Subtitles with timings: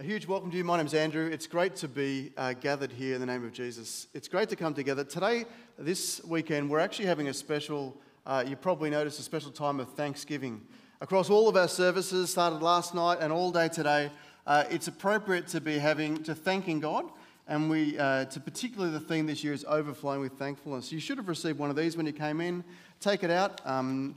[0.00, 0.62] A huge welcome to you.
[0.62, 1.26] My name's Andrew.
[1.26, 4.06] It's great to be uh, gathered here in the name of Jesus.
[4.14, 5.02] It's great to come together.
[5.02, 5.44] Today,
[5.76, 9.92] this weekend, we're actually having a special, uh, you probably noticed, a special time of
[9.94, 10.60] Thanksgiving.
[11.00, 14.12] Across all of our services, started last night and all day today,
[14.46, 17.06] uh, it's appropriate to be having, to thanking God.
[17.48, 20.92] And we, uh, to particularly the theme this year is overflowing with thankfulness.
[20.92, 22.62] You should have received one of these when you came in.
[23.00, 23.60] Take it out.
[23.66, 24.14] Um,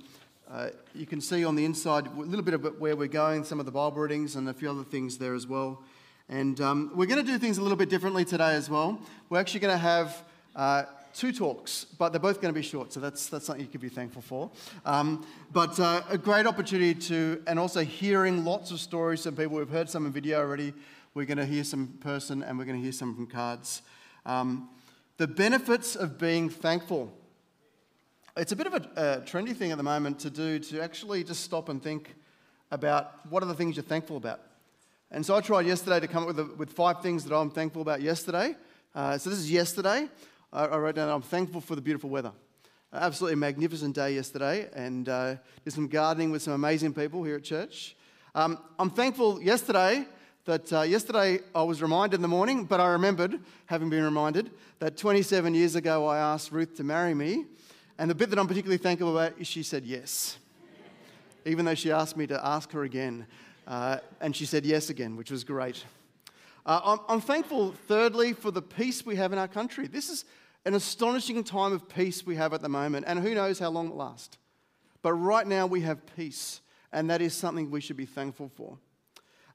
[0.52, 3.59] uh, you can see on the inside a little bit of where we're going, some
[3.61, 5.81] of the Bible readings, and a few other things there as well.
[6.27, 8.99] And um, we're going to do things a little bit differently today as well.
[9.29, 12.91] We're actually going to have uh, two talks, but they're both going to be short,
[12.91, 14.52] so that's, that's something you could be thankful for.
[14.85, 19.57] Um, but uh, a great opportunity to, and also hearing lots of stories from people.
[19.57, 20.73] We've heard some in video already.
[21.13, 23.84] We're going to hear some in person, and we're going to hear some from cards.
[24.26, 24.70] Um,
[25.15, 27.13] the benefits of being thankful.
[28.38, 31.21] It's a bit of a, a, trendy thing at the moment to do to actually
[31.26, 32.16] just stop and think
[32.71, 34.40] about what are the things you're thankful about.
[35.12, 37.49] And so I tried yesterday to come up with, a, with five things that I'm
[37.49, 38.55] thankful about yesterday.
[38.95, 40.07] Uh, so this is yesterday.
[40.54, 42.32] I, I, wrote down I'm thankful for the beautiful weather.
[42.93, 47.35] Uh, absolutely magnificent day yesterday, and uh, did some gardening with some amazing people here
[47.35, 47.98] at church.
[48.34, 50.05] Um, I'm thankful yesterday
[50.46, 54.52] that uh, yesterday I was reminded in the morning, but I remembered, having been reminded,
[54.79, 57.48] that 27 years ago I asked Ruth to marry me.
[58.02, 60.40] And the bit that I'm particularly thankful about is she said yes,
[61.46, 63.27] even though she asked me to ask her again.
[63.68, 65.85] Uh, and she said yes again, which was great.
[66.66, 69.85] Uh, I'm, I'm thankful, thirdly, for the peace we have in our country.
[69.85, 70.25] This is
[70.66, 73.90] an astonishing time of peace we have at the moment, and who knows how long
[73.90, 74.40] it lasts.
[75.03, 78.80] But right now we have peace, and that is something we should be thankful for.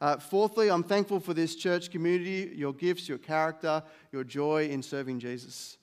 [0.01, 4.85] Uh, fourthly, I'm thankful for this church community, your gifts, your character, your joy in
[4.85, 5.79] serving Jesus.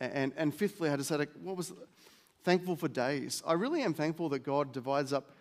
[0.00, 1.72] And, and fifthly, I had to say, what was
[2.44, 3.42] thankful for days.
[3.46, 5.32] I really am thankful that God divides up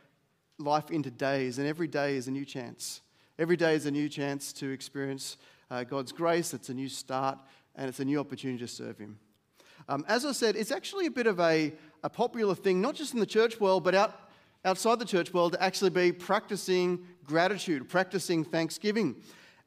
[0.57, 3.01] life into days, and every day is a new chance.
[3.37, 5.37] Every day is a new chance to experience
[5.69, 6.53] uh, God's grace.
[6.53, 7.37] It's a new start,
[7.75, 9.19] and it's a new opportunity to serve Him.
[9.87, 11.71] Um, as I said, it's actually a bit of a,
[12.03, 14.19] a popular thing, not just in the church world, but out,
[14.65, 19.15] outside the church world, to actually be practicing gratitude, practicing thanksgiving.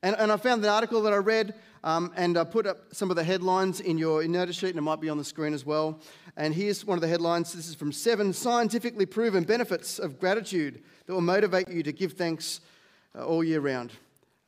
[0.03, 3.11] And, and I found an article that I read, um, and I put up some
[3.11, 5.67] of the headlines in your notice sheet, and it might be on the screen as
[5.67, 6.01] well.
[6.39, 7.53] And here's one of the headlines.
[7.53, 12.15] This is from Seven Scientifically Proven Benefits of Gratitude that will motivate you to give
[12.15, 12.61] thanks
[13.15, 13.93] uh, all year round.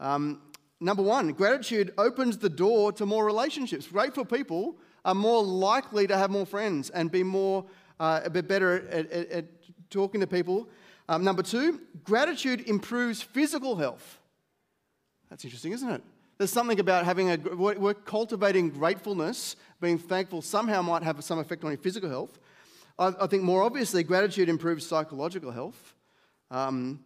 [0.00, 0.40] Um,
[0.80, 3.86] number one, gratitude opens the door to more relationships.
[3.86, 7.66] Grateful people are more likely to have more friends and be more
[8.00, 9.44] uh, a bit better at, at, at
[9.90, 10.70] talking to people.
[11.10, 14.18] Um, number two, gratitude improves physical health.
[15.32, 16.02] That's interesting, isn't it?
[16.36, 21.64] There's something about having a, we're cultivating gratefulness, being thankful somehow might have some effect
[21.64, 22.38] on your physical health.
[22.98, 25.94] I, I think more obviously, gratitude improves psychological health.
[26.50, 27.02] Um,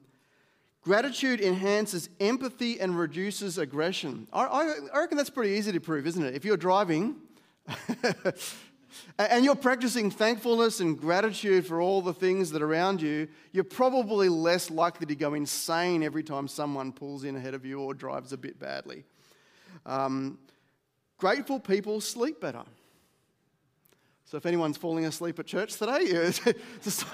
[0.82, 4.26] gratitude enhances empathy and reduces aggression.
[4.32, 6.34] I, I, I reckon that's pretty easy to prove, isn't it?
[6.34, 7.14] If you're driving
[9.18, 13.64] and you're practicing thankfulness and gratitude for all the things that are around you, you're
[13.64, 17.94] probably less likely to go insane every time someone pulls in ahead of you or
[17.94, 19.04] drives a bit badly.
[19.84, 20.38] Um,
[21.18, 22.62] grateful people sleep better.
[24.24, 26.06] So if anyone's falling asleep at church today,
[26.82, 27.04] just,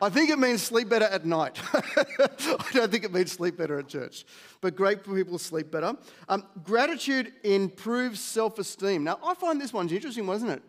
[0.00, 1.60] I think it means sleep better at night.
[1.74, 4.24] I don't think it means sleep better at church.
[4.62, 5.94] But grateful people sleep better.
[6.28, 9.04] Um, gratitude improves self esteem.
[9.04, 10.62] Now, I find this one's interesting, wasn't it?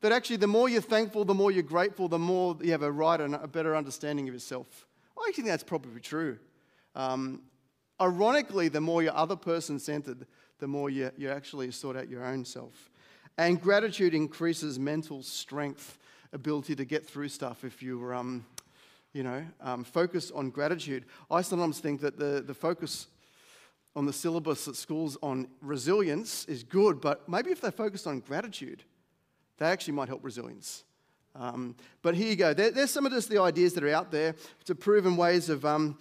[0.00, 2.92] That actually, the more you're thankful, the more you're grateful, the more you have a
[2.92, 4.86] right and a better understanding of yourself.
[5.18, 6.38] I actually think that's probably true.
[6.94, 7.42] Um,
[8.00, 10.26] ironically, the more you're other person centered,
[10.60, 12.90] the more you, you actually sort out your own self.
[13.38, 15.98] And gratitude increases mental strength,
[16.32, 18.44] ability to get through stuff if you, um,
[19.12, 21.06] you know, um, focus on gratitude.
[21.30, 23.08] I sometimes think that the, the focus
[23.96, 28.20] on the syllabus at schools on resilience is good, but maybe if they focused on
[28.20, 28.84] gratitude,
[29.58, 30.84] they actually might help resilience.
[31.34, 32.54] Um, but here you go.
[32.54, 35.64] There, there's some of just the ideas that are out there to proven ways of
[35.64, 35.98] um,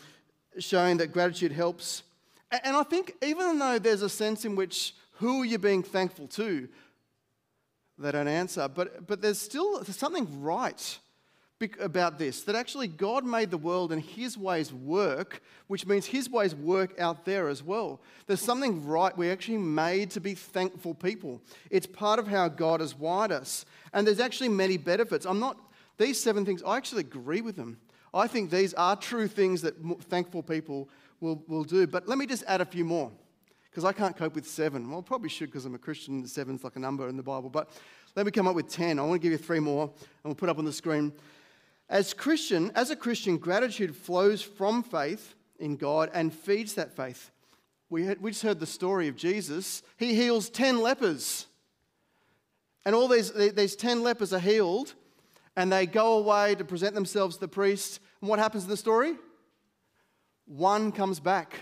[0.58, 2.04] showing that gratitude helps.
[2.52, 5.84] And, and I think even though there's a sense in which who are you being
[5.84, 6.68] thankful to,
[8.00, 8.68] they don't answer.
[8.68, 11.00] But, but there's still something right
[11.80, 16.30] about this that actually God made the world and His ways work, which means His
[16.30, 18.00] ways work out there as well.
[18.28, 19.18] There's something right.
[19.18, 21.42] We're actually made to be thankful people.
[21.72, 23.66] It's part of how God has wired us.
[23.94, 25.26] And there's actually many benefits.
[25.26, 25.58] I'm not,
[25.98, 27.78] these seven things, I actually agree with them.
[28.14, 30.90] I think these are true things that thankful people
[31.20, 31.88] will, will do.
[31.88, 33.12] But let me just add a few more
[33.72, 34.90] because I can't cope with seven.
[34.90, 36.26] Well, probably should because I'm a Christian.
[36.28, 37.50] Seven's like a number in the Bible.
[37.50, 37.70] But
[38.16, 39.00] let me come up with 10.
[39.00, 39.94] I want to give you three more and
[40.24, 41.14] we'll put up on the screen.
[41.90, 47.32] As Christian, as a Christian, gratitude flows from faith in God and feeds that faith.
[47.90, 49.82] We, had, we just heard the story of Jesus.
[49.98, 51.48] He heals 10 lepers.
[52.86, 54.94] And all these, these 10 lepers are healed,
[55.56, 58.00] and they go away to present themselves to the priest.
[58.22, 59.16] And what happens in the story?
[60.46, 61.56] One comes back.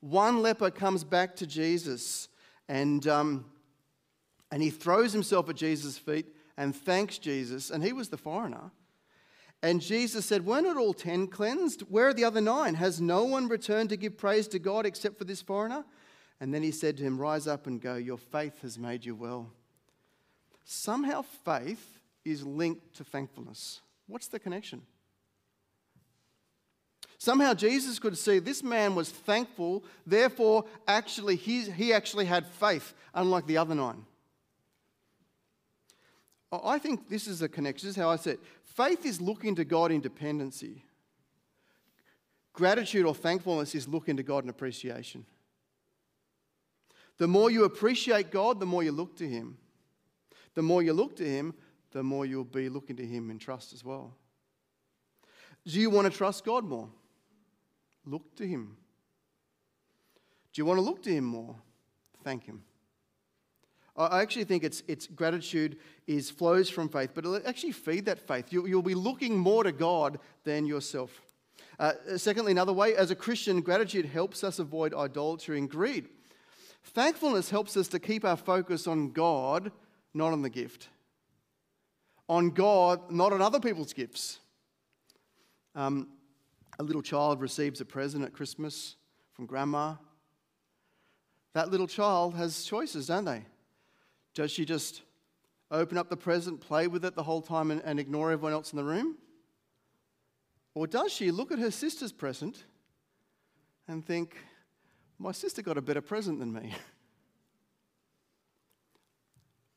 [0.00, 2.28] One leper comes back to Jesus,
[2.68, 3.46] and, um,
[4.50, 6.26] and he throws himself at Jesus' feet
[6.56, 7.70] and thanks Jesus.
[7.70, 8.70] And he was the foreigner.
[9.62, 11.82] And Jesus said, Weren't it all ten cleansed?
[11.88, 12.74] Where are the other nine?
[12.74, 15.84] Has no one returned to give praise to God except for this foreigner?
[16.40, 17.96] And then he said to him, Rise up and go.
[17.96, 19.50] Your faith has made you well.
[20.64, 23.80] Somehow faith is linked to thankfulness.
[24.06, 24.82] What's the connection?
[27.18, 32.94] Somehow Jesus could see this man was thankful, therefore, actually, he, he actually had faith,
[33.12, 34.04] unlike the other nine.
[36.52, 37.88] I think this is a connection.
[37.88, 38.40] This is how I see it.
[38.78, 40.84] Faith is looking to God in dependency.
[42.52, 45.26] Gratitude or thankfulness is looking to God in appreciation.
[47.16, 49.58] The more you appreciate God, the more you look to Him.
[50.54, 51.54] The more you look to Him,
[51.90, 54.14] the more you'll be looking to Him in trust as well.
[55.66, 56.88] Do you want to trust God more?
[58.06, 58.76] Look to Him.
[60.52, 61.56] Do you want to look to Him more?
[62.22, 62.62] Thank Him.
[63.98, 68.20] I actually think it's, it's gratitude is flows from faith, but it'll actually feed that
[68.20, 68.52] faith.
[68.52, 71.20] You, you'll be looking more to God than yourself.
[71.80, 76.08] Uh, secondly, another way, as a Christian, gratitude helps us avoid idolatry and greed.
[76.84, 79.72] Thankfulness helps us to keep our focus on God,
[80.14, 80.88] not on the gift.
[82.28, 84.38] On God, not on other people's gifts.
[85.74, 86.08] Um,
[86.78, 88.94] a little child receives a present at Christmas
[89.32, 89.94] from grandma.
[91.54, 93.44] That little child has choices, don't they?
[94.38, 95.02] Does she just
[95.68, 98.72] open up the present, play with it the whole time, and, and ignore everyone else
[98.72, 99.16] in the room?
[100.76, 102.62] Or does she look at her sister's present
[103.88, 104.36] and think,
[105.18, 106.70] my sister got a better present than me?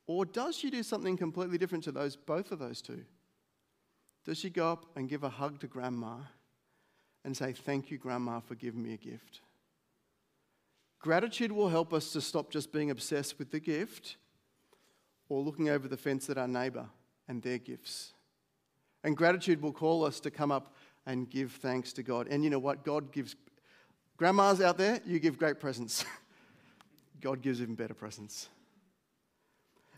[0.06, 3.04] or does she do something completely different to those, both of those two?
[4.26, 6.18] Does she go up and give a hug to grandma
[7.26, 9.42] and say, Thank you, grandma, for giving me a gift?
[11.00, 14.18] Gratitude will help us to stop just being obsessed with the gift
[15.32, 16.86] or looking over the fence at our neighbour
[17.30, 18.12] and their gifts.
[19.06, 20.76] And gratitude will call us to come up
[21.06, 22.28] and give thanks to God.
[22.30, 22.84] And you know what?
[22.84, 23.38] God gives,
[24.18, 26.04] grandmas out there, you give great presents.
[27.22, 28.50] God gives even better presents.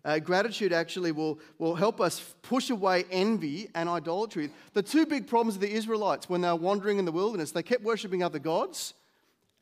[0.06, 4.52] Uh, gratitude actually will, will help us push away envy and idolatry.
[4.74, 7.64] The two big problems of the Israelites when they were wandering in the wilderness, they
[7.64, 8.94] kept worshipping other gods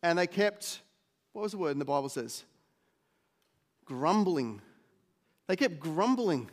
[0.03, 0.81] and they kept,
[1.31, 2.43] what was the word in the Bible says?
[3.85, 4.61] Grumbling
[5.51, 6.49] they kept grumbling.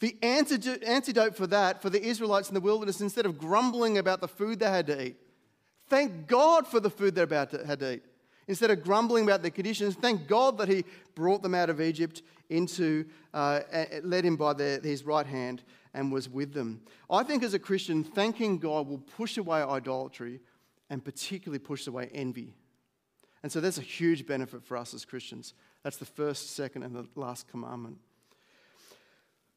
[0.00, 4.26] The antidote for that, for the Israelites in the wilderness, instead of grumbling about the
[4.26, 5.16] food they had to eat,
[5.88, 8.02] thank God for the food they about to, had to eat.
[8.48, 12.22] Instead of grumbling about the conditions, thank God that He brought them out of Egypt
[12.48, 13.60] into, uh,
[14.02, 15.62] led him by their, his right hand
[15.94, 16.80] and was with them.
[17.08, 20.40] I think as a Christian, thanking God will push away idolatry
[20.90, 22.52] and particularly push away envy.
[23.44, 25.54] And so that's a huge benefit for us as Christians.
[25.84, 27.98] That's the first, second, and the last commandment.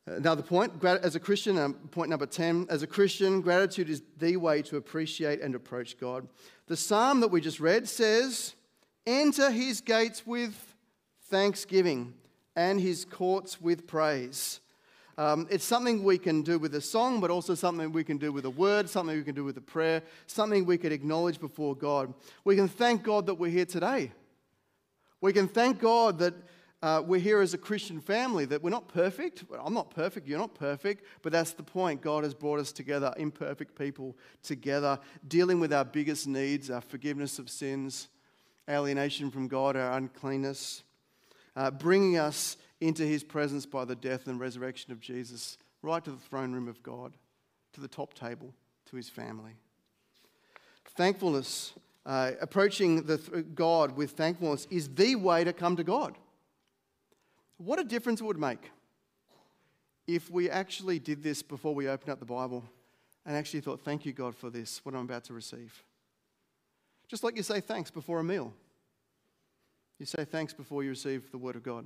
[0.05, 4.35] Another point, as a Christian, um, point number 10, as a Christian, gratitude is the
[4.35, 6.27] way to appreciate and approach God.
[6.67, 8.53] The psalm that we just read says,
[9.05, 10.55] Enter his gates with
[11.27, 12.13] thanksgiving
[12.55, 14.59] and his courts with praise.
[15.17, 18.31] Um, it's something we can do with a song, but also something we can do
[18.31, 21.75] with a word, something we can do with a prayer, something we can acknowledge before
[21.75, 22.13] God.
[22.43, 24.11] We can thank God that we're here today.
[25.21, 26.33] We can thank God that
[26.83, 29.45] uh, we're here as a Christian family, that we're not perfect.
[29.57, 32.01] I'm not perfect, you're not perfect, but that's the point.
[32.01, 37.39] God has brought us together, imperfect people together, dealing with our biggest needs, our forgiveness
[37.39, 38.09] of sins,
[38.69, 40.83] alienation from God, our uncleanness,
[41.55, 46.11] uh, bringing us into his presence by the death and resurrection of Jesus, right to
[46.11, 47.13] the throne room of God,
[47.71, 48.53] to the top table,
[48.87, 49.53] to his family.
[50.97, 51.71] Thankfulness,
[52.05, 56.17] uh, approaching the th- God with thankfulness, is the way to come to God.
[57.57, 58.71] What a difference it would make
[60.07, 62.63] if we actually did this before we opened up the Bible
[63.25, 65.83] and actually thought, Thank you, God, for this, what I'm about to receive.
[67.07, 68.53] Just like you say thanks before a meal,
[69.99, 71.85] you say thanks before you receive the Word of God.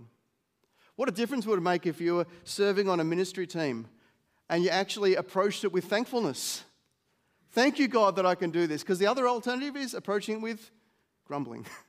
[0.95, 3.87] What a difference would it make if you were serving on a ministry team
[4.49, 6.63] and you actually approached it with thankfulness?
[7.51, 8.81] Thank you, God, that I can do this.
[8.81, 10.71] Because the other alternative is approaching it with
[11.25, 11.65] grumbling.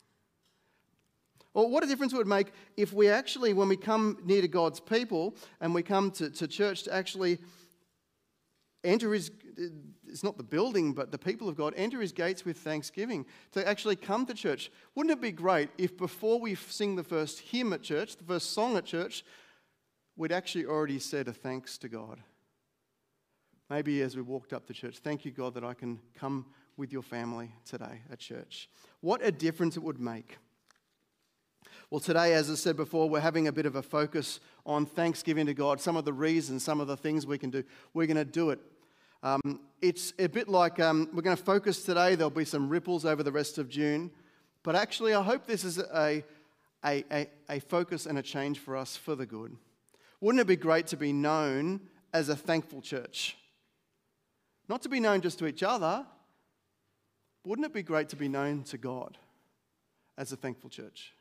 [1.67, 4.81] What a difference it would make if we actually, when we come near to God's
[4.81, 7.39] people and we come to, to church, to actually
[8.85, 9.31] enter his,
[10.07, 13.67] it's not the building, but the people of God, enter his gates with thanksgiving, to
[13.67, 14.71] actually come to church.
[14.95, 18.53] Wouldn't it be great if before we sing the first hymn at church, the first
[18.53, 19.25] song at church,
[20.17, 22.21] we'd actually already said a thanks to God?
[23.69, 26.47] Maybe as we walked up to church, thank you, God, that I can come
[26.77, 28.71] with your family today at church.
[29.01, 30.39] What a difference it would make.
[31.91, 35.47] Well, today, as I said before, we're having a bit of a focus on thanksgiving
[35.47, 37.65] to God, some of the reasons, some of the things we can do.
[37.95, 38.59] We're going to do it.
[39.23, 42.15] Um, it's a bit like um, we're going to focus today.
[42.15, 44.11] There'll be some ripples over the rest of June.
[44.65, 46.23] But actually, I hope this is a,
[46.85, 49.57] a, a, a focus and a change for us for the good.
[50.21, 51.81] Wouldn't it be great to be known
[52.13, 53.39] as a thankful church?
[54.69, 56.05] Not to be known just to each other,
[57.47, 59.17] wouldn't it be great to be known to God
[60.19, 61.15] as a thankful church?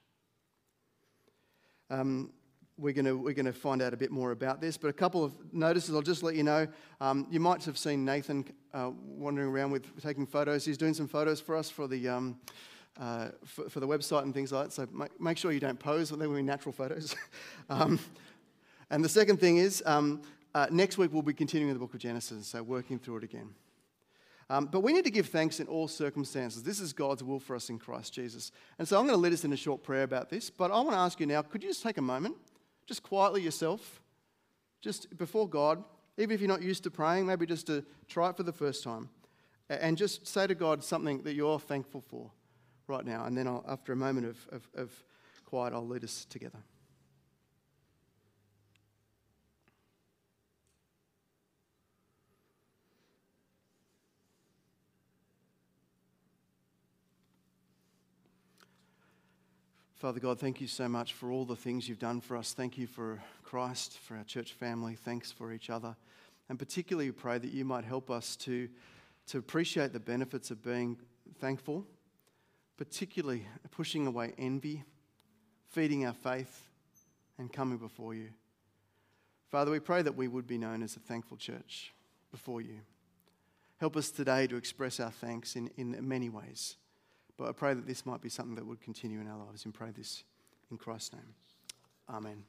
[1.89, 2.31] Um,
[2.77, 5.33] we're going we're to find out a bit more about this, but a couple of
[5.51, 6.67] notices I'll just let you know.
[7.01, 10.63] Um, you might have seen Nathan uh, wandering around with taking photos.
[10.63, 12.37] He's doing some photos for us for the, um,
[12.99, 15.79] uh, for, for, the website and things like that, so make, make sure you don't
[15.79, 17.15] pose, they will be natural photos.
[17.69, 17.99] um,
[18.91, 20.21] and the second thing is, um,
[20.53, 23.49] uh, next week we'll be continuing the book of Genesis, so working through it again.
[24.49, 26.63] Um, but we need to give thanks in all circumstances.
[26.63, 28.51] This is God's will for us in Christ Jesus.
[28.79, 30.49] And so I'm going to lead us in a short prayer about this.
[30.49, 32.35] But I want to ask you now could you just take a moment,
[32.85, 34.01] just quietly yourself,
[34.81, 35.83] just before God,
[36.17, 38.83] even if you're not used to praying, maybe just to try it for the first
[38.83, 39.09] time,
[39.69, 42.31] and just say to God something that you're thankful for
[42.87, 43.25] right now.
[43.25, 45.03] And then I'll, after a moment of, of, of
[45.45, 46.59] quiet, I'll lead us together.
[59.97, 62.53] Father God, thank you so much for all the things you've done for us.
[62.53, 64.93] Thank you for Christ, for our church family.
[64.93, 65.95] Thanks for each other.
[66.49, 68.69] And particularly, we pray that you might help us to,
[69.25, 70.97] to appreciate the benefits of being
[71.39, 71.83] thankful,
[72.77, 74.83] particularly pushing away envy,
[75.71, 76.67] feeding our faith,
[77.39, 78.29] and coming before you.
[79.49, 81.91] Father, we pray that we would be known as a thankful church
[82.29, 82.81] before you.
[83.77, 86.75] Help us today to express our thanks in, in many ways.
[87.37, 89.73] But I pray that this might be something that would continue in our lives and
[89.73, 90.23] pray this
[90.71, 91.35] in Christ's name.
[92.09, 92.43] Amen.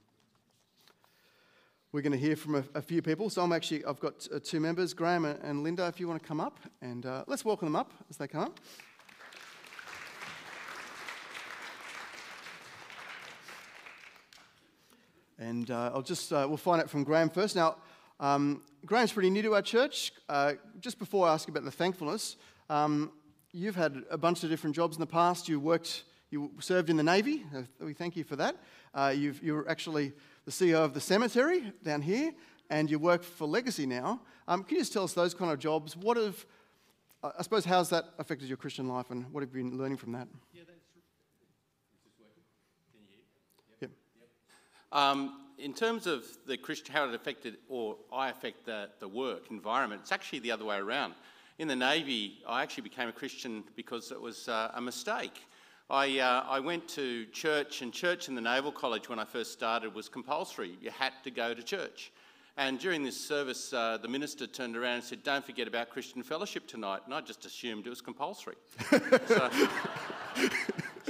[1.92, 3.28] We're going to hear from a, a few people.
[3.28, 6.22] So I'm actually, I've got uh, two members, Graham and, and, Linda, if you want
[6.22, 6.58] to come up.
[6.80, 8.60] And uh, let's welcome them up as they come up.
[15.38, 17.56] And uh, I'll just, uh, we'll find out from Graham first.
[17.56, 17.76] Now,
[18.20, 20.12] um, Graham's pretty new to our church.
[20.28, 22.36] Uh, just before I ask about the thankfulness,
[22.70, 23.12] um,
[23.52, 25.48] you've had a bunch of different jobs in the past.
[25.48, 27.44] You worked, you served in the Navy.
[27.54, 28.56] Uh, we thank you for that.
[28.94, 30.12] Uh, you are actually
[30.44, 32.32] the CEO of the cemetery down here,
[32.70, 34.20] and you work for Legacy now.
[34.46, 35.96] Um, can you just tell us those kind of jobs?
[35.96, 36.44] What have,
[37.22, 40.12] I suppose, how's that affected your Christian life, and what have you been learning from
[40.12, 40.28] that?
[40.52, 40.78] Yeah, that's.
[40.96, 41.02] Is?
[42.92, 43.18] Can you?
[43.80, 43.90] Yep.
[44.20, 44.30] yep.
[44.92, 49.50] Um, in terms of the Christian, how it affected, or I affect the, the work
[49.50, 51.14] environment, it's actually the other way around
[51.58, 55.42] in the Navy, I actually became a Christian because it was uh, a mistake.
[55.90, 59.52] I, uh, I went to church, and church in the Naval College when I first
[59.52, 60.76] started was compulsory.
[60.80, 62.12] You had to go to church.
[62.56, 66.22] And during this service, uh, the minister turned around and said, Don't forget about Christian
[66.22, 67.00] fellowship tonight.
[67.06, 68.56] And I just assumed it was compulsory.
[69.26, 69.50] so,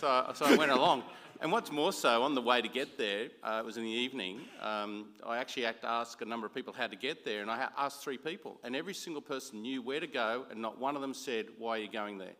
[0.00, 1.02] so, so I went along.
[1.40, 3.90] And what's more so, on the way to get there, uh, it was in the
[3.90, 7.42] evening, um, I actually had to ask a number of people how to get there,
[7.42, 10.80] and I asked three people, and every single person knew where to go, and not
[10.80, 12.34] one of them said, Why are you going there?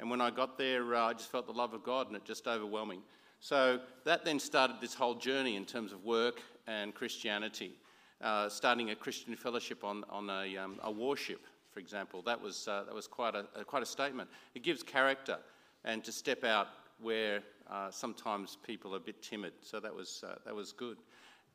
[0.00, 2.24] And when I got there, uh, I just felt the love of God, and it
[2.24, 3.02] just overwhelming.
[3.38, 7.76] So that then started this whole journey in terms of work and Christianity,
[8.20, 12.22] uh, starting a Christian fellowship on, on a, um, a warship, for example.
[12.22, 14.28] That was, uh, that was quite, a, quite a statement.
[14.56, 15.38] It gives character,
[15.84, 16.66] and to step out
[17.02, 20.98] where uh, sometimes people are a bit timid, so that was, uh, that was good.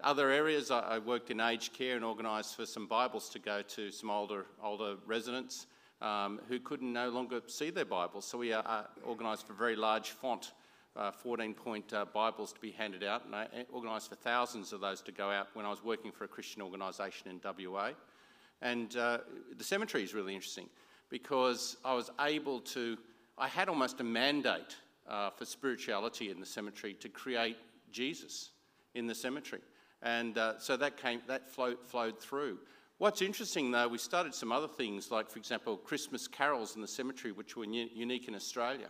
[0.02, 3.62] Other areas, I, I, worked in aged care and organised for some Bibles to go
[3.62, 5.68] to some older, older residents
[6.02, 8.26] um, who couldn't no longer see their Bibles.
[8.26, 10.54] So we uh, uh organised for very large font,
[10.96, 14.82] uh, 14 point uh, Bibles to be handed out, and I organised for thousands of
[14.82, 17.92] those to go out when I was working for a Christian organisation in WA.
[18.62, 20.68] And the cemetery is really interesting
[21.10, 22.98] because I was able to,
[23.38, 24.76] I had almost a mandate
[25.08, 27.58] uh, for spirituality in the cemetery to create
[27.92, 28.52] Jesus
[28.96, 29.62] in the cemetery.
[30.02, 32.60] And uh, so that, came, that flowed, flowed through.
[33.00, 36.88] What's interesting though, we started some other things, like for example, Christmas carols in the
[36.88, 38.88] cemetery, which were unique in Australia.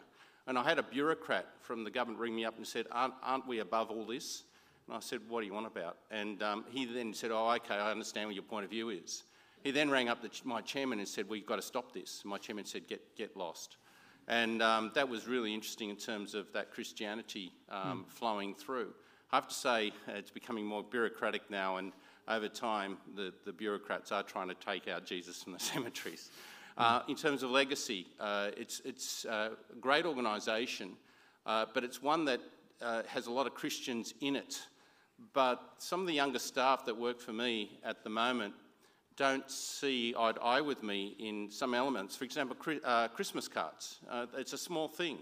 [0.47, 3.47] And I had a bureaucrat from the government ring me up and said, Aren't, aren't
[3.47, 4.43] we above all this?
[4.87, 5.97] And I said, What do you want about?
[6.09, 9.23] And um, he then said, Oh, okay, I understand what your point of view is.
[9.63, 12.23] He then rang up the, my chairman and said, We've got to stop this.
[12.23, 13.75] My chairman said, Get, get lost.
[14.27, 18.11] And um, that was really interesting in terms of that Christianity um, mm.
[18.11, 18.93] flowing through.
[19.31, 21.93] I have to say, it's becoming more bureaucratic now, and
[22.27, 26.31] over time, the, the bureaucrats are trying to take out Jesus from the cemeteries.
[26.77, 30.91] Uh, in terms of legacy, uh, it's, it's uh, a great organisation,
[31.45, 32.39] uh, but it's one that
[32.81, 34.61] uh, has a lot of Christians in it.
[35.33, 38.53] But some of the younger staff that work for me at the moment
[39.17, 42.15] don't see eye to eye with me in some elements.
[42.15, 43.97] For example, uh, Christmas cards.
[44.37, 45.17] it's a small thing,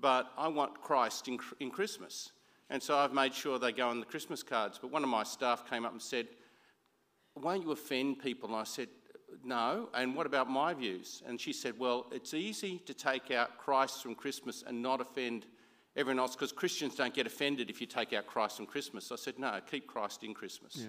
[0.00, 2.30] but I want Christ in, in Christmas.
[2.70, 4.78] And so I've made sure they go on the Christmas cards.
[4.80, 6.26] But one of my staff came up and said,
[7.36, 8.48] Won't you offend people?
[8.48, 8.88] And I said,
[9.44, 9.88] no.
[9.94, 11.22] And what about my views?
[11.26, 15.46] And she said, well, it's easy to take out Christ from Christmas and not offend
[15.96, 19.10] everyone else because Christians don't get offended if you take out Christ from Christmas.
[19.12, 20.76] I said, no, keep Christ in Christmas.
[20.76, 20.88] Yeah.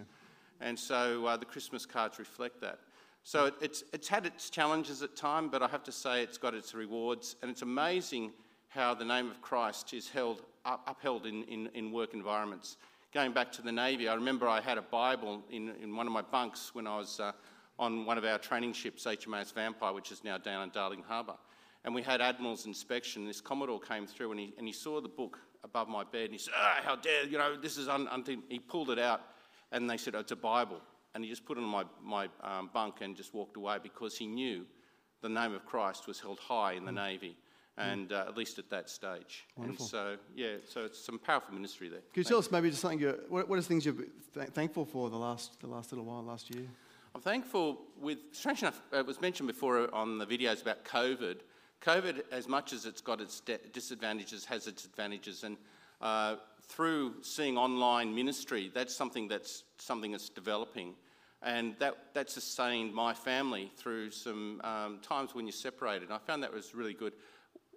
[0.62, 2.80] And so uh, the Christmas cards reflect that.
[3.24, 6.38] So it, it's, it's had its challenges at time, but I have to say it's
[6.38, 7.36] got its rewards.
[7.42, 8.32] And it's amazing
[8.70, 12.78] how the name of Christ is held, up, upheld in, in, in work environments.
[13.14, 16.14] Going back to the Navy, I remember I had a Bible in, in one of
[16.14, 17.32] my bunks when I was uh,
[17.80, 21.36] on one of our training ships, HMAS Vampire, which is now down in Darling Harbour.
[21.86, 23.26] And we had Admiral's inspection.
[23.26, 26.34] This Commodore came through and he, and he saw the book above my bed and
[26.34, 28.44] he said, ah, how dare, you know, this is un-, un-.
[28.50, 29.22] He pulled it out
[29.72, 30.82] and they said, oh, it's a Bible.
[31.14, 34.18] And he just put it on my, my um, bunk and just walked away because
[34.18, 34.66] he knew
[35.22, 36.96] the name of Christ was held high in the mm.
[36.96, 37.38] Navy
[37.78, 39.46] and uh, at least at that stage.
[39.56, 39.86] Wonderful.
[39.86, 42.00] And so, yeah, so it's some powerful ministry there.
[42.14, 43.94] Could you tell us maybe just something, you're, what, what are things you're
[44.34, 46.66] th- thankful for the last, the last little while, last year?
[47.14, 51.38] I'm thankful with, strange enough, it was mentioned before on the videos about COVID.
[51.82, 55.44] COVID, as much as it's got its disadvantages, has its advantages.
[55.44, 55.58] And
[56.02, 60.94] uh, through seeing online ministry, that's something that's, something that's developing.
[61.42, 66.12] And that, that sustained my family through some um, times when you're separated.
[66.12, 67.14] I found that was really good.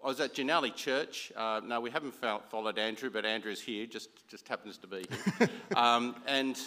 [0.02, 1.30] I was at Jannali Church.
[1.36, 5.04] Uh, no, we haven't followed Andrew, but Andrew's here, just, just happens to be
[5.38, 5.48] here.
[5.76, 6.58] um, and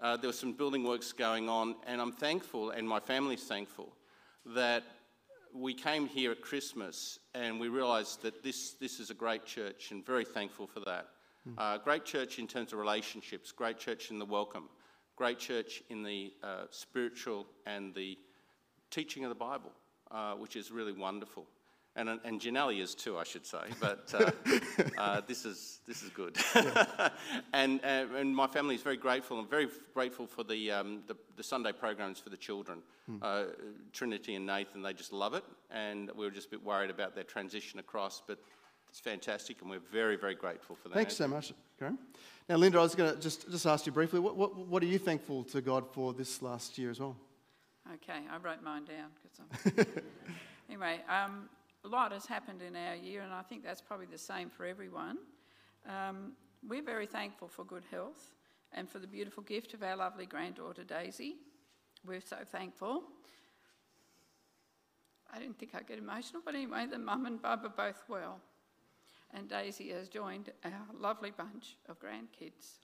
[0.00, 3.88] uh, there was some building works going on, and I'm thankful, and my family's thankful,
[4.54, 4.84] that
[5.54, 9.92] we came here at Christmas and we realised that this, this is a great church,
[9.92, 11.06] and very thankful for that.
[11.48, 11.54] Mm.
[11.58, 14.68] Uh, great church in terms of relationships, great church in the welcome,
[15.16, 18.18] great church in the uh, spiritual and the
[18.90, 19.72] teaching of the Bible,
[20.10, 21.46] uh, which is really wonderful
[21.96, 24.30] and, and Jannali is too, I should say, but uh,
[24.98, 26.36] uh, this, is, this is good.
[26.54, 27.10] Yeah.
[27.52, 31.16] and, uh, and my family is very grateful and very grateful for the, um, the,
[31.36, 32.80] the, Sunday programs for the children.
[33.06, 33.18] Hmm.
[33.92, 37.14] Trinity and Nathan, they just love it, and we were just a bit worried about
[37.14, 38.38] their transition across, but
[38.94, 40.94] it's fantastic, and we're very, very grateful for that.
[40.94, 41.98] Thanks so much, Graham.
[42.48, 44.86] Now, Linda, I was going to just, just ask you briefly, what, what, what are
[44.86, 47.16] you thankful to God for this last year as well?
[47.94, 49.10] Okay, I wrote mine down.
[49.20, 49.86] Cause I'm...
[50.68, 51.48] anyway, um,
[51.84, 54.64] a lot has happened in our year, and I think that's probably the same for
[54.64, 55.18] everyone.
[55.88, 58.32] Um, we're very thankful for good health
[58.70, 61.34] and for the beautiful gift of our lovely granddaughter Daisy.
[62.06, 63.02] We're so thankful.
[65.34, 68.40] I didn't think I'd get emotional, but anyway, the mum and bub are both well.
[69.34, 72.78] And Daisy has joined our lovely bunch of grandkids.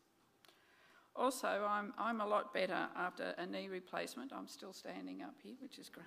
[1.14, 4.32] Also, I'm, I'm a lot better after a knee replacement.
[4.32, 6.06] I'm still standing up here, which is great.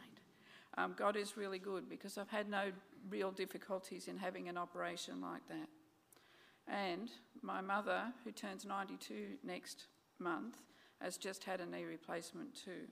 [0.78, 2.72] Um, God is really good because I've had no
[3.10, 5.70] real difficulties in having an operation like that.
[6.68, 7.10] And
[7.42, 9.86] my mother, who turns 92 next
[10.20, 10.58] month,
[11.02, 12.88] has just had a knee replacement too.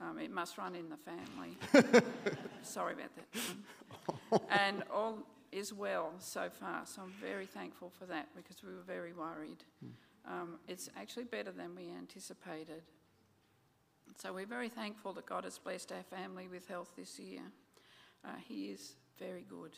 [0.00, 2.02] Um, it must run in the family.
[2.62, 4.42] Sorry about that.
[4.50, 5.18] and all
[5.56, 9.64] is well so far, so I'm very thankful for that because we were very worried.
[9.80, 10.32] Hmm.
[10.32, 12.82] Um, it's actually better than we anticipated.
[14.20, 17.40] So we're very thankful that God has blessed our family with health this year.
[18.24, 19.72] Uh, he is very good.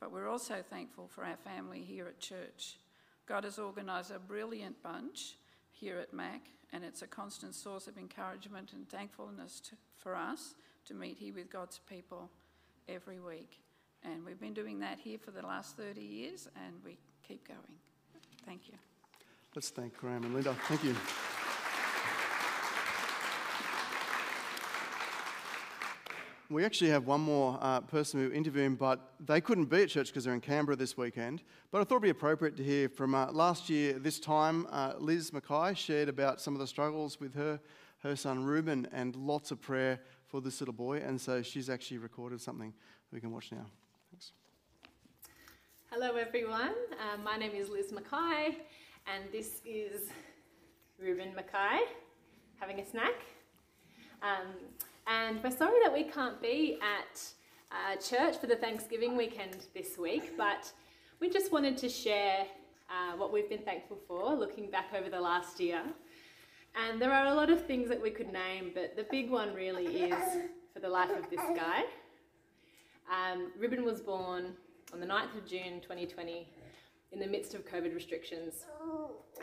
[0.00, 2.78] But we're also thankful for our family here at church.
[3.26, 5.36] God has organised a brilliant bunch
[5.70, 10.54] here at MAC, and it's a constant source of encouragement and thankfulness to, for us
[10.86, 12.30] to meet here with God's people
[12.88, 13.60] every week.
[14.04, 17.58] And we've been doing that here for the last 30 years, and we keep going.
[18.46, 18.74] Thank you.
[19.54, 20.54] Let's thank Graham and Linda.
[20.68, 20.94] Thank you.
[26.50, 30.06] We actually have one more uh, person who interviewed but they couldn't be at church
[30.06, 31.42] because they're in Canberra this weekend.
[31.70, 34.94] But I thought it'd be appropriate to hear from uh, last year, this time, uh,
[34.98, 37.60] Liz Mackay shared about some of the struggles with her,
[37.98, 40.98] her son Ruben, and lots of prayer for this little boy.
[40.98, 42.72] And so she's actually recorded something
[43.12, 43.66] we can watch now.
[44.10, 44.32] Thanks.
[45.90, 46.74] Hello, everyone.
[46.92, 48.56] Uh, my name is Liz Mackay,
[49.06, 50.08] and this is
[50.98, 51.80] Ruben Mackay
[52.58, 53.14] having a snack.
[54.22, 54.54] Um,
[55.06, 57.22] and we're sorry that we can't be at
[57.70, 60.72] uh, church for the Thanksgiving weekend this week, but
[61.20, 62.46] we just wanted to share
[62.88, 65.82] uh, what we've been thankful for looking back over the last year.
[66.74, 69.54] And there are a lot of things that we could name, but the big one
[69.54, 70.38] really is
[70.72, 71.84] for the life of this guy.
[73.28, 74.54] Um, Ruben was born
[74.92, 76.48] on the 9th of June 2020
[77.12, 78.64] in the midst of COVID restrictions.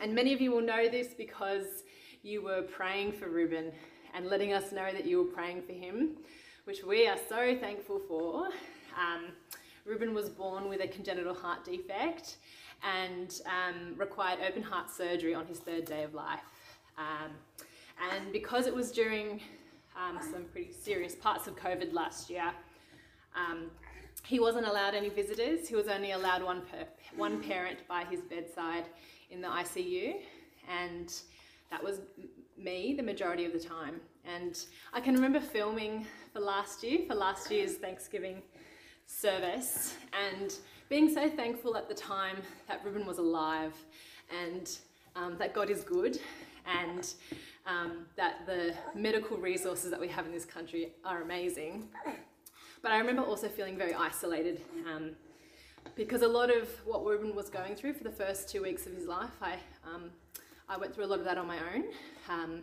[0.02, 1.84] And many of you will know this because
[2.24, 3.71] you were praying for Ruben
[4.13, 6.17] and letting us know that you were praying for him,
[6.63, 8.45] which we are so thankful for.
[8.98, 9.26] Um,
[9.86, 12.38] Ruben was born with a congenital heart defect
[12.84, 16.39] and um, required open heart surgery on his third day of life.
[16.98, 17.32] Um,
[18.12, 19.41] and because it was during
[19.95, 22.52] um, some pretty serious parts of COVID last year,
[23.36, 23.69] um,
[24.24, 25.67] he wasn't allowed any visitors.
[25.67, 28.86] He was only allowed one, per, one parent by his bedside
[29.30, 30.15] in the ICU,
[30.69, 31.13] and
[31.69, 32.02] that was
[32.58, 34.00] me the majority of the time.
[34.26, 34.58] And
[34.93, 38.41] I can remember filming for last year, for last year's Thanksgiving
[39.06, 40.56] service, and
[40.89, 43.74] being so thankful at the time that Ruben was alive
[44.43, 44.78] and
[45.15, 46.19] um, that God is good
[46.65, 47.13] and
[47.67, 51.88] um, that the medical resources that we have in this country are amazing.
[52.86, 55.13] But I remember also feeling very isolated um,
[55.95, 58.93] because a lot of what Ruben was going through for the first two weeks of
[58.93, 59.54] his life, I,
[59.91, 60.12] um,
[60.69, 61.86] I went through a lot of that on my own.
[62.30, 62.62] Um,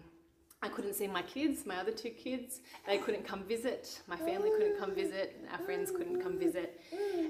[0.62, 2.61] I couldn't see my kids, my other two kids.
[2.87, 4.00] They couldn't come visit.
[4.06, 5.44] My family couldn't come visit.
[5.50, 6.80] Our friends couldn't come visit.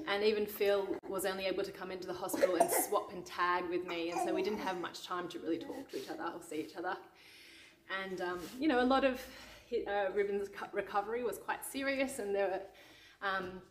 [0.07, 3.63] And even Phil was only able to come into the hospital and swap and tag
[3.71, 4.11] with me.
[4.11, 6.57] And so we didn't have much time to really talk to each other or see
[6.57, 6.95] each other.
[8.03, 9.19] And, um, you know, a lot of
[9.87, 13.61] uh, Ruben's recovery was quite serious, and there were um,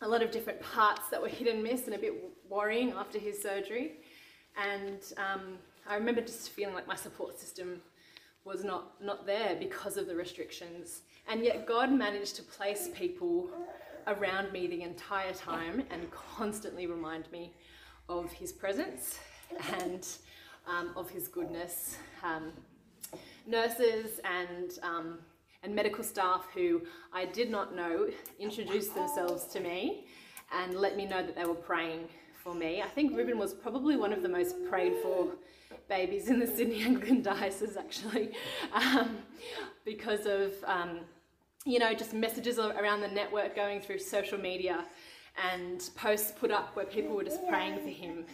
[0.00, 2.14] a lot of different parts that were hit and miss and a bit
[2.48, 3.92] worrying after his surgery.
[4.56, 7.80] And um, I remember just feeling like my support system
[8.44, 11.02] was not, not there because of the restrictions.
[11.28, 13.48] And yet God managed to place people
[14.08, 17.52] around me the entire time and constantly remind me
[18.08, 19.18] of his presence
[19.78, 20.06] and
[20.66, 21.96] um, of his goodness.
[22.24, 22.52] Um,
[23.46, 25.18] nurses and, um,
[25.62, 30.06] and medical staff who I did not know introduced themselves to me
[30.52, 32.08] and let me know that they were praying
[32.42, 32.82] for me.
[32.82, 35.28] I think Ruben was probably one of the most prayed for
[35.88, 38.32] babies in the Sydney Anglican Diocese, actually,
[38.72, 39.18] um,
[39.84, 41.00] because of, um,
[41.64, 44.84] you know, just messages around the network going through social media
[45.52, 48.24] and posts put up where people were just praying for him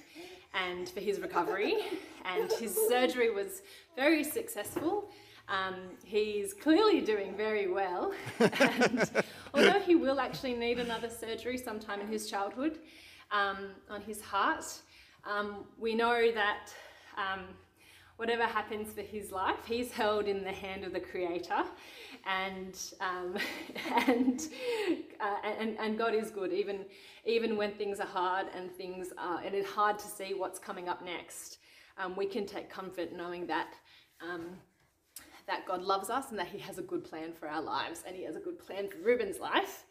[0.54, 1.76] and for his recovery.
[2.24, 3.62] And his surgery was
[3.96, 5.10] very successful.
[5.48, 8.12] Um, he's clearly doing very well.
[8.38, 9.10] and
[9.54, 12.78] although he will actually need another surgery sometime in his childhood
[13.30, 14.64] um, on his heart,
[15.24, 16.68] um, we know that
[17.16, 17.44] um,
[18.16, 21.64] whatever happens for his life, he's held in the hand of the Creator,
[22.26, 23.36] and um,
[24.06, 24.48] and,
[25.20, 26.84] uh, and and God is good, even
[27.24, 30.88] even when things are hard and things are, and it's hard to see what's coming
[30.88, 31.58] up next.
[31.96, 33.74] Um, we can take comfort knowing that.
[34.20, 34.58] Um,
[35.48, 38.14] that God loves us and that He has a good plan for our lives, and
[38.14, 39.84] He has a good plan for Ruben's life.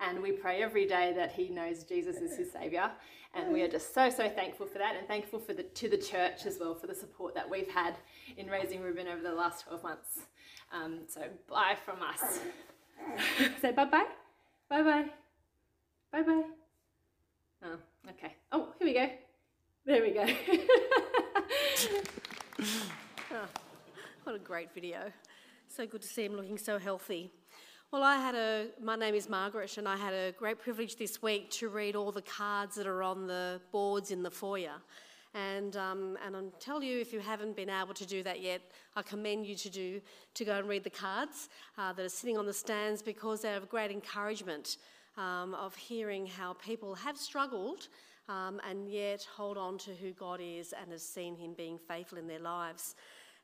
[0.00, 2.90] And we pray every day that he knows Jesus is his Saviour
[3.34, 5.96] and we are just so, so thankful for that and thankful for the, to the
[5.96, 7.96] church as well for the support that we've had
[8.36, 10.20] in raising Ruben over the last 12 months.
[10.72, 12.40] Um, so bye from us.
[13.60, 14.06] Say bye bye.
[14.68, 15.06] Bye bye.
[16.12, 16.42] Bye bye.
[17.64, 17.78] Oh,
[18.10, 18.34] okay.
[18.52, 19.08] Oh, here we go.
[19.84, 20.26] There we go.
[23.32, 23.46] oh,
[24.26, 25.12] what a great video.
[25.68, 27.30] So good to see him looking so healthy.
[27.92, 31.22] Well, I had a, my name is Margaret, and I had a great privilege this
[31.22, 34.82] week to read all the cards that are on the boards in the foyer.
[35.32, 38.62] And, um, and I'll tell you, if you haven't been able to do that yet,
[38.96, 40.00] I commend you to do
[40.34, 43.56] to go and read the cards uh, that are sitting on the stands because they're
[43.56, 44.78] of great encouragement
[45.16, 47.86] um, of hearing how people have struggled
[48.28, 52.18] um, and yet hold on to who God is and have seen Him being faithful
[52.18, 52.96] in their lives.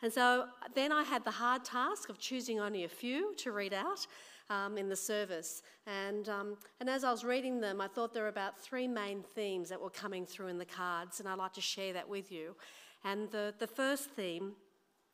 [0.02, 3.72] And so then I had the hard task of choosing only a few to read
[3.72, 4.06] out
[4.50, 5.62] um, in the service.
[5.86, 9.22] And, um, and as I was reading them, I thought there were about three main
[9.34, 12.32] themes that were coming through in the cards, and I'd like to share that with
[12.32, 12.56] you.
[13.04, 14.52] And the, the first theme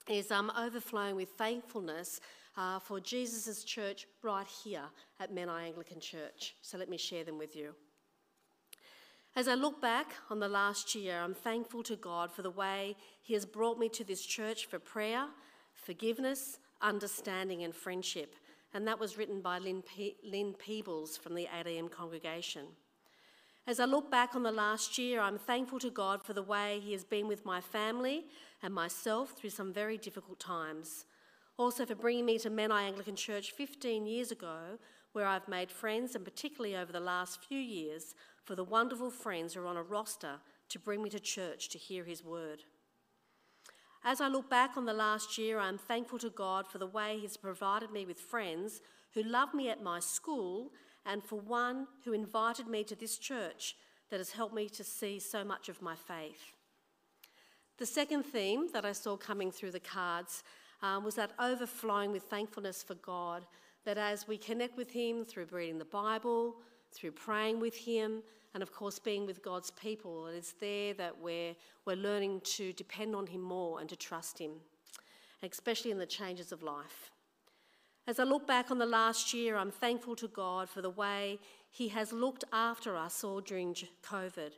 [0.08, 2.20] is um, overflowing with thankfulness
[2.56, 4.84] uh, for Jesus' church right here
[5.20, 6.56] at Menai Anglican Church.
[6.62, 7.74] So let me share them with you.
[9.38, 12.96] As I look back on the last year, I'm thankful to God for the way
[13.22, 15.26] He has brought me to this church for prayer,
[15.74, 18.34] forgiveness, understanding, and friendship
[18.74, 22.66] and that was written by Lynn, Pe- Lynn Peebles from the 8am congregation.
[23.66, 26.80] As I look back on the last year, I'm thankful to God for the way
[26.82, 28.26] He has been with my family
[28.62, 31.04] and myself through some very difficult times.
[31.56, 34.78] Also, for bringing me to Menai Anglican Church 15 years ago,
[35.12, 38.14] where I've made friends, and particularly over the last few years,
[38.48, 40.36] for the wonderful friends who are on a roster
[40.70, 42.62] to bring me to church to hear His word.
[44.02, 47.18] As I look back on the last year, I'm thankful to God for the way
[47.20, 48.80] He's provided me with friends
[49.12, 50.72] who love me at my school
[51.04, 53.76] and for one who invited me to this church
[54.08, 56.54] that has helped me to see so much of my faith.
[57.76, 60.42] The second theme that I saw coming through the cards
[60.80, 63.44] um, was that overflowing with thankfulness for God,
[63.84, 66.56] that as we connect with Him through reading the Bible,
[66.92, 68.22] through praying with Him,
[68.54, 72.72] and of course being with God's people, And it's there that we're, we're learning to
[72.72, 74.52] depend on Him more and to trust Him,
[75.42, 77.10] especially in the changes of life.
[78.06, 81.38] As I look back on the last year, I'm thankful to God for the way
[81.70, 84.52] He has looked after us all during COVID.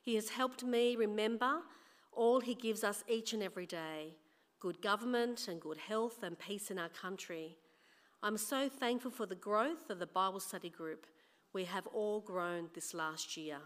[0.00, 1.58] He has helped me remember
[2.12, 4.14] all He gives us each and every day
[4.60, 7.56] good government and good health and peace in our country.
[8.22, 11.06] I'm so thankful for the growth of the Bible study group.
[11.52, 13.58] We have all grown this last year.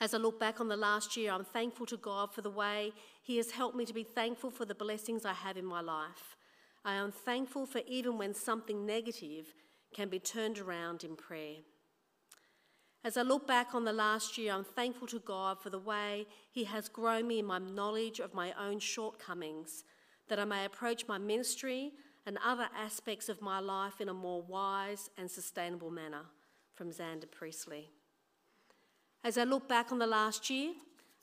[0.00, 2.92] As I look back on the last year, I'm thankful to God for the way
[3.22, 6.36] He has helped me to be thankful for the blessings I have in my life.
[6.84, 9.54] I am thankful for even when something negative
[9.94, 11.58] can be turned around in prayer.
[13.04, 16.26] As I look back on the last year, I'm thankful to God for the way
[16.50, 19.84] He has grown me in my knowledge of my own shortcomings,
[20.28, 21.92] that I may approach my ministry
[22.26, 26.22] and other aspects of my life in a more wise and sustainable manner.
[26.74, 27.90] From Xander Priestley.
[29.22, 30.72] As I look back on the last year,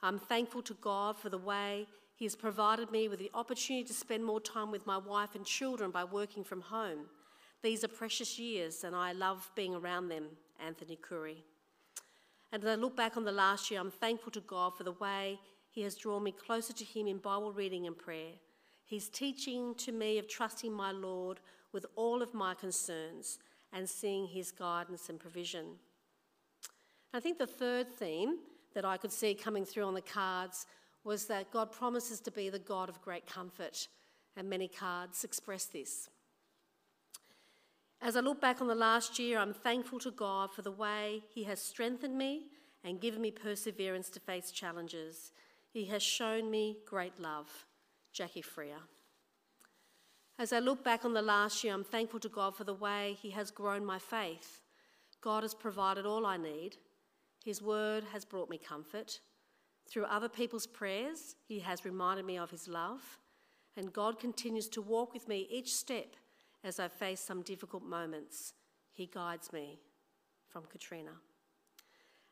[0.02, 3.94] I'm thankful to God for the way He has provided me with the opportunity to
[3.94, 7.08] spend more time with my wife and children by working from home.
[7.64, 10.26] These are precious years, and I love being around them.
[10.66, 11.44] Anthony Curry.
[12.52, 14.94] And as I look back on the last year, I'm thankful to God for the
[14.94, 15.40] way
[15.72, 18.34] He has drawn me closer to Him in Bible reading and prayer.
[18.90, 23.38] He's teaching to me of trusting my Lord with all of my concerns
[23.72, 25.76] and seeing His guidance and provision.
[27.14, 28.40] I think the third theme
[28.74, 30.66] that I could see coming through on the cards
[31.04, 33.88] was that God promises to be the God of great comfort,
[34.36, 36.10] and many cards express this.
[38.02, 41.22] As I look back on the last year, I'm thankful to God for the way
[41.32, 42.48] He has strengthened me
[42.84, 45.32] and given me perseverance to face challenges.
[45.72, 47.68] He has shown me great love.
[48.14, 48.80] Jackie Freer.
[50.38, 53.18] As I look back on the last year, I'm thankful to God for the way
[53.22, 54.62] He has grown my faith.
[55.22, 56.78] God has provided all I need.
[57.44, 59.20] His word has brought me comfort.
[59.90, 63.20] Through other people's prayers, He has reminded me of His love.
[63.76, 66.16] And God continues to walk with me each step
[66.64, 68.54] as I face some difficult moments.
[68.92, 69.80] He guides me.
[70.50, 71.12] From Katrina.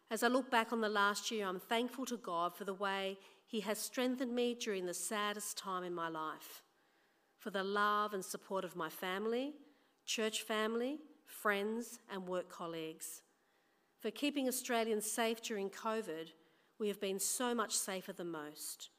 [0.10, 3.20] As I look back on the last year, I'm thankful to God for the way
[3.48, 6.64] He has strengthened me during the saddest time in my life,
[7.40, 9.54] for the love and support of my family,
[10.06, 13.22] church family, friends, and work colleagues.
[14.02, 16.34] For keeping Australians safe during COVID,
[16.78, 18.90] we have been so much safer than most.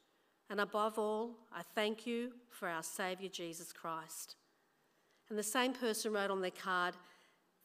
[0.49, 4.35] And above all, I thank you for our Saviour Jesus Christ.
[5.29, 6.95] And the same person wrote on their card,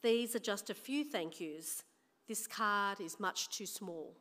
[0.03, 1.83] These are just a few thank yous.
[2.27, 4.15] This card is much too small.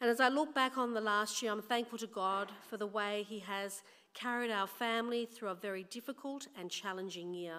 [0.00, 2.86] And as I look back on the last year, I'm thankful to God for the
[2.86, 3.82] way He has
[4.14, 7.58] carried our family through a very difficult and challenging year,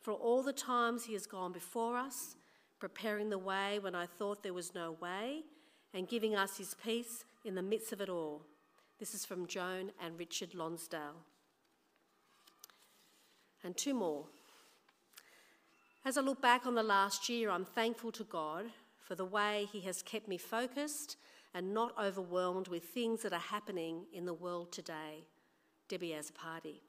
[0.00, 2.36] for all the times He has gone before us,
[2.78, 5.42] preparing the way when I thought there was no way,
[5.92, 8.42] and giving us His peace in the midst of it all.
[8.98, 11.24] This is from Joan and Richard Lonsdale
[13.64, 14.26] and two more.
[16.04, 18.66] As I look back on the last year, I'm thankful to God
[19.00, 21.16] for the way He has kept me focused
[21.54, 25.24] and not overwhelmed with things that are happening in the world today.
[25.88, 26.82] Debbie as a party.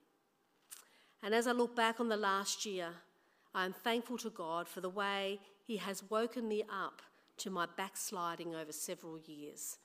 [1.22, 2.90] And as I look back on the last year,
[3.54, 7.02] I am thankful to God for the way He has woken me up
[7.38, 9.78] to my backsliding over several years.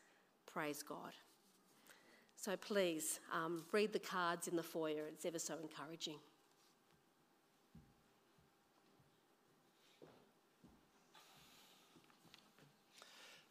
[0.47, 1.13] Praise God.
[2.37, 6.17] So please um, read the cards in the foyer, it's ever so encouraging.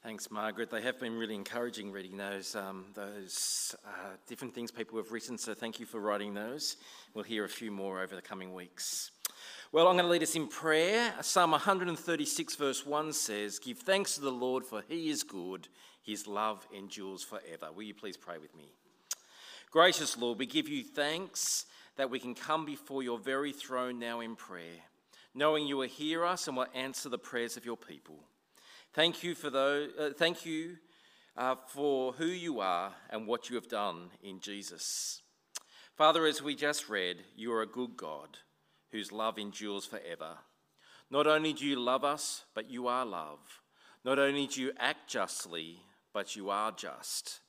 [0.01, 0.71] Thanks, Margaret.
[0.71, 5.37] They have been really encouraging reading those, um, those uh, different things people have written,
[5.37, 6.77] so thank you for writing those.
[7.13, 9.11] We'll hear a few more over the coming weeks.
[9.73, 11.13] Well, I'm going to lead us in prayer.
[11.21, 15.67] Psalm 136, verse 1 says, Give thanks to the Lord, for he is good,
[16.01, 17.69] his love endures forever.
[17.75, 18.71] Will you please pray with me?
[19.69, 21.65] Gracious Lord, we give you thanks
[21.97, 24.79] that we can come before your very throne now in prayer,
[25.35, 28.23] knowing you will hear us and will answer the prayers of your people.
[28.93, 30.77] Thank you for those, uh, thank you
[31.37, 35.21] uh, for who you are and what you have done in Jesus.
[35.95, 38.39] Father, as we just read, you are a good God
[38.91, 40.37] whose love endures forever.
[41.11, 43.61] Not only do you love us, but you are love.
[44.03, 47.41] Not only do you act justly, but you are just.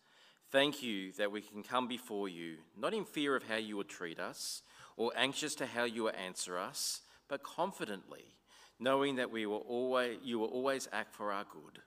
[0.52, 3.84] Thank you that we can come before you, not in fear of how you will
[3.84, 4.60] treat us
[4.98, 7.00] or anxious to how you will answer us,
[7.30, 8.34] but confidently,
[8.80, 11.80] knowing that we will always, you will always act for our good.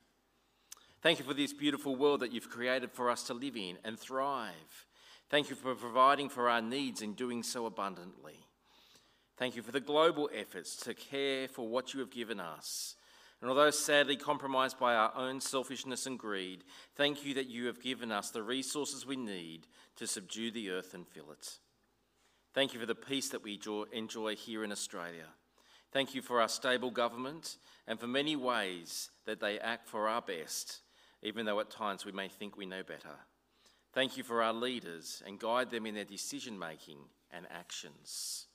[1.02, 4.00] Thank you for this beautiful world that you've created for us to live in and
[4.00, 4.86] thrive.
[5.30, 8.46] Thank you for providing for our needs and doing so abundantly.
[9.36, 12.96] Thank you for the global efforts to care for what you have given us
[13.44, 16.64] and although sadly compromised by our own selfishness and greed,
[16.96, 20.94] thank you that you have given us the resources we need to subdue the earth
[20.94, 21.60] and fill it.
[22.54, 23.60] Thank you for the peace that we
[23.92, 25.26] enjoy here in Australia.
[25.94, 30.22] Thank you for our stable government and for many ways that they act for our
[30.22, 30.80] best,
[31.22, 33.16] even though at times we may think we know better.
[33.94, 36.98] Thank you for our leaders and guide them in their decision making
[37.32, 38.48] and actions.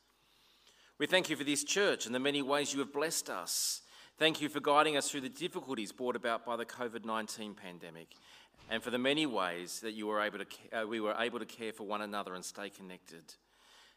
[0.99, 3.83] We thank you for this church and the many ways you have blessed us
[4.19, 8.09] Thank you for guiding us through the difficulties brought about by the COVID 19 pandemic
[8.69, 11.47] and for the many ways that you were able to, uh, we were able to
[11.47, 13.23] care for one another and stay connected.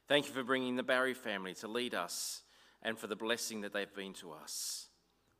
[0.07, 2.43] Thank you for bringing the Barry family to lead us
[2.83, 4.87] and for the blessing that they've been to us.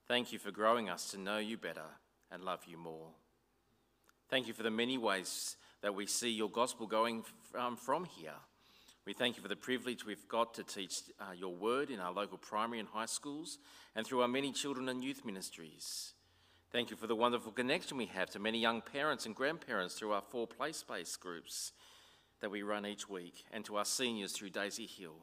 [0.08, 1.90] Thank you for growing us to know you better
[2.32, 3.10] and love you more.
[4.30, 7.24] Thank you for the many ways that we see your gospel going
[7.58, 8.36] um, from here.
[9.06, 12.14] We thank you for the privilege we've got to teach uh, your word in our
[12.14, 13.58] local primary and high schools
[13.96, 16.14] and through our many children and youth ministries.
[16.72, 20.12] Thank you for the wonderful connection we have to many young parents and grandparents through
[20.12, 21.74] our four play space groups
[22.42, 25.16] that we run each week and to our seniors through Daisy Hill.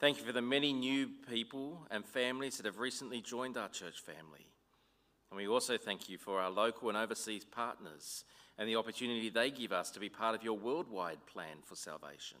[0.00, 4.00] Thank you for the many new people and families that have recently joined our church
[4.00, 4.46] family.
[5.30, 8.24] And we also thank you for our local and overseas partners
[8.56, 12.38] and the opportunity they give us to be part of your worldwide plan for salvation.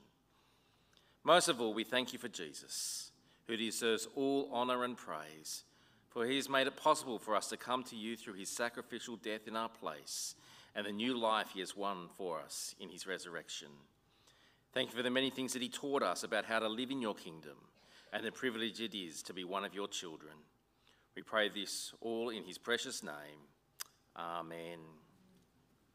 [1.24, 3.10] Most of all, we thank you for Jesus,
[3.48, 5.64] who deserves all honour and praise,
[6.10, 9.16] for he has made it possible for us to come to you through his sacrificial
[9.16, 10.36] death in our place
[10.76, 13.68] and the new life he has won for us in his resurrection.
[14.78, 17.02] Thank you for the many things that he taught us about how to live in
[17.02, 17.56] your kingdom
[18.12, 20.34] and the privilege it is to be one of your children.
[21.16, 23.40] We pray this all in his precious name.
[24.16, 24.78] Amen.